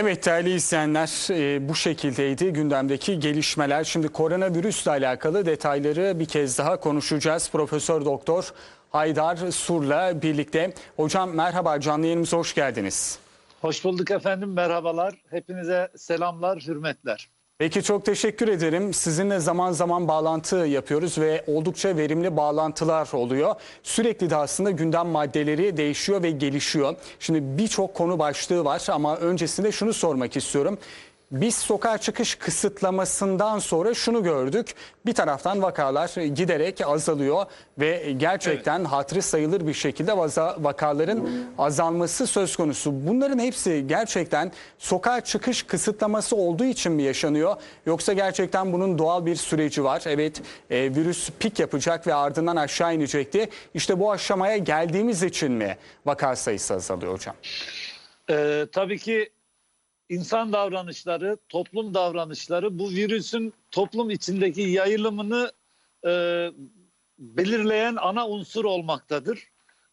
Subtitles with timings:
[0.00, 3.84] Evet değerli izleyenler e, bu şekildeydi gündemdeki gelişmeler.
[3.84, 7.50] Şimdi koronavirüsle alakalı detayları bir kez daha konuşacağız.
[7.50, 8.52] Profesör Doktor
[8.90, 10.74] Haydar Sur'la birlikte.
[10.96, 13.18] Hocam merhaba canlı yayınımıza hoş geldiniz.
[13.60, 15.14] Hoş bulduk efendim, merhabalar.
[15.30, 17.28] Hepinize selamlar, hürmetler.
[17.58, 18.94] Peki çok teşekkür ederim.
[18.94, 23.54] Sizinle zaman zaman bağlantı yapıyoruz ve oldukça verimli bağlantılar oluyor.
[23.82, 26.96] Sürekli de aslında gündem maddeleri değişiyor ve gelişiyor.
[27.20, 30.78] Şimdi birçok konu başlığı var ama öncesinde şunu sormak istiyorum.
[31.30, 34.74] Biz sokağa çıkış kısıtlamasından sonra şunu gördük.
[35.06, 37.46] Bir taraftan vakalar giderek azalıyor
[37.78, 40.16] ve gerçekten hatırı sayılır bir şekilde
[40.58, 43.06] vakaların azalması söz konusu.
[43.06, 47.56] Bunların hepsi gerçekten sokağa çıkış kısıtlaması olduğu için mi yaşanıyor?
[47.86, 50.02] Yoksa gerçekten bunun doğal bir süreci var.
[50.06, 53.48] Evet e, virüs pik yapacak ve ardından aşağı inecekti.
[53.74, 57.34] İşte bu aşamaya geldiğimiz için mi vaka sayısı azalıyor hocam?
[58.30, 59.30] Ee, tabii ki
[60.08, 65.52] insan davranışları, toplum davranışları bu virüsün toplum içindeki yayılımını
[66.06, 66.10] e,
[67.18, 69.48] belirleyen ana unsur olmaktadır.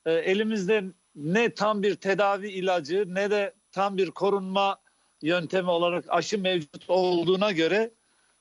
[0.06, 0.84] E, elimizde
[1.16, 4.78] ne tam bir tedavi ilacı ne de tam bir korunma
[5.22, 7.92] yöntemi olarak aşı mevcut olduğuna göre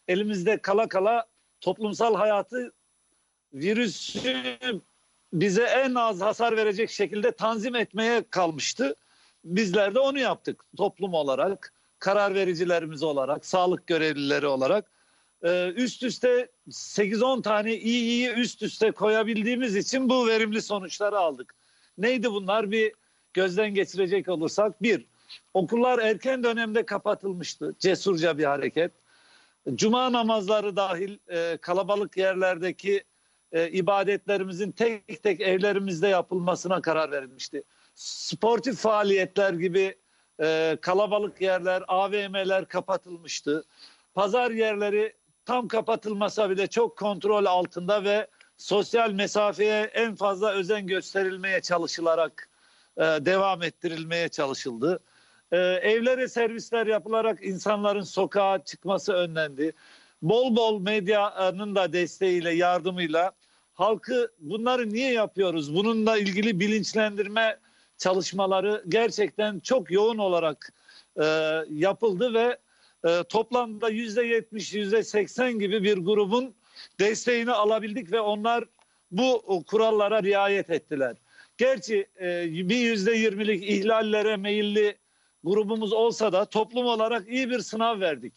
[0.09, 1.27] elimizde kala kala
[1.61, 2.73] toplumsal hayatı
[3.55, 4.59] virüsü
[5.33, 8.95] bize en az hasar verecek şekilde tanzim etmeye kalmıştı.
[9.45, 14.91] Bizler de onu yaptık toplum olarak, karar vericilerimiz olarak, sağlık görevlileri olarak.
[15.43, 21.55] Ee, üst üste 8-10 tane iyi iyi üst üste koyabildiğimiz için bu verimli sonuçları aldık.
[21.99, 22.71] Neydi bunlar?
[22.71, 22.93] Bir
[23.35, 24.83] gözden geçirecek olursak.
[24.83, 25.07] Bir,
[25.55, 27.75] okullar erken dönemde kapatılmıştı.
[27.79, 28.93] Cesurca bir hareket.
[29.75, 33.05] Cuma namazları dahil e, kalabalık yerlerdeki
[33.53, 37.63] e, ibadetlerimizin tek tek evlerimizde yapılmasına karar verilmişti.
[37.95, 39.97] Sportif faaliyetler gibi
[40.43, 43.65] e, kalabalık yerler, AVM'ler kapatılmıştı.
[44.15, 45.13] Pazar yerleri
[45.45, 52.49] tam kapatılmasa bile çok kontrol altında ve sosyal mesafeye en fazla özen gösterilmeye çalışılarak
[52.97, 55.01] e, devam ettirilmeye çalışıldı.
[55.53, 59.73] E, evlere servisler yapılarak insanların sokağa çıkması önlendi.
[60.23, 63.33] Bol bol medyanın da desteğiyle, yardımıyla
[63.75, 65.75] halkı bunları niye yapıyoruz?
[65.75, 67.59] Bununla ilgili bilinçlendirme
[68.05, 70.73] çalışmaları gerçekten çok yoğun olarak
[71.23, 71.25] e,
[71.71, 72.59] yapıldı ve
[73.09, 76.55] e, toplamda yüzde yetmiş, yüzde seksen gibi bir grubun
[77.01, 78.65] desteğini alabildik ve onlar
[79.11, 81.17] bu kurallara riayet ettiler.
[81.57, 84.97] Gerçi e, bir yüzde yirmilik ihlallere meyilli
[85.45, 88.33] grubumuz olsa da toplum olarak iyi bir sınav verdik.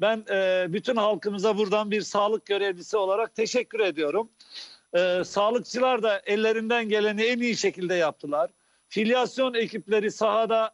[0.00, 4.28] Ben e, bütün halkımıza buradan bir sağlık görevlisi olarak teşekkür ediyorum.
[4.94, 8.50] E, sağlıkçılar da ellerinden geleni en iyi şekilde yaptılar.
[8.88, 10.70] Filyasyon ekipleri sahada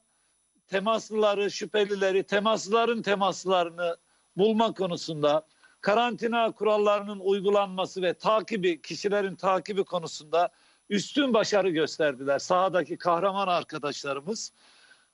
[0.66, 3.96] temaslıları, şüphelileri, temaslıların temaslarını
[4.36, 5.46] bulma konusunda,
[5.80, 10.48] karantina kurallarının uygulanması ve takibi, kişilerin takibi konusunda
[10.90, 14.52] üstün başarı gösterdiler sahadaki kahraman arkadaşlarımız.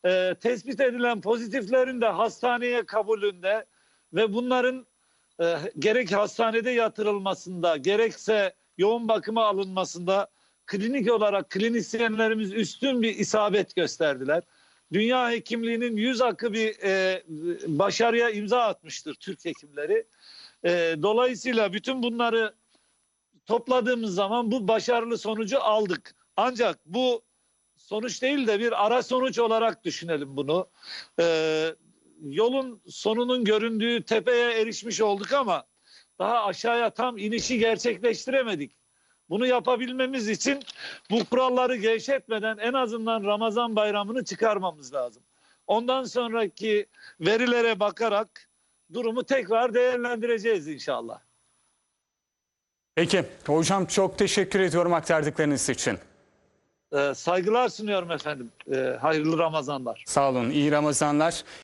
[0.05, 3.65] Ee, tespit edilen pozitiflerin de hastaneye kabulünde
[4.12, 4.87] ve bunların
[5.41, 10.28] e, gerek hastanede yatırılmasında gerekse yoğun bakıma alınmasında
[10.70, 14.42] klinik olarak klinisyenlerimiz üstün bir isabet gösterdiler.
[14.92, 17.22] Dünya hekimliğinin yüz akı bir e,
[17.66, 20.06] başarıya imza atmıştır Türk hekimleri.
[20.64, 22.54] E, dolayısıyla bütün bunları
[23.47, 26.14] topladığımız zaman bu başarılı sonucu aldık.
[26.36, 27.22] Ancak bu
[27.76, 30.69] sonuç değil de bir ara sonuç olarak düşünelim bunu.
[31.20, 31.66] E,
[32.22, 35.64] yolun sonunun göründüğü tepeye erişmiş olduk ama
[36.19, 38.80] daha aşağıya tam inişi gerçekleştiremedik.
[39.31, 40.63] Bunu yapabilmemiz için
[41.11, 45.23] bu kuralları gevşetmeden en azından Ramazan bayramını çıkarmamız lazım.
[45.67, 46.87] Ondan sonraki
[47.21, 48.49] verilere bakarak
[48.93, 51.21] durumu tekrar değerlendireceğiz inşallah.
[52.95, 55.99] Peki hocam çok teşekkür ediyorum aktardıklarınız için.
[56.93, 58.53] Ee, saygılar sunuyorum efendim.
[58.73, 60.05] Ee, hayırlı Ramazanlar.
[60.07, 61.45] Sağ olun iyi Ramazanlar.